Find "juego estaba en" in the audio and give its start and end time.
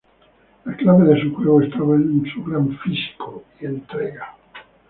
1.35-2.25